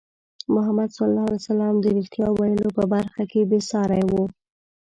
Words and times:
محمد 0.55 0.89
صلى 0.95 1.07
الله 1.09 1.25
عليه 1.29 1.43
وسلم 1.43 1.73
د 1.79 1.85
رښتیا 1.97 2.27
ویلو 2.31 2.67
په 2.77 2.83
برخه 2.93 3.23
کې 3.31 3.41
بې 3.49 3.59
ساری 3.71 4.03
وو. 4.09 4.23